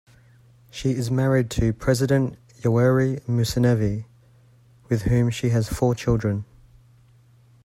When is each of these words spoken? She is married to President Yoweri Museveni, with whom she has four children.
She 0.71 0.93
is 0.95 1.11
married 1.11 1.51
to 1.51 1.73
President 1.73 2.35
Yoweri 2.63 3.19
Museveni, 3.27 4.05
with 4.89 5.03
whom 5.03 5.29
she 5.29 5.49
has 5.49 5.69
four 5.69 5.93
children. 5.93 6.43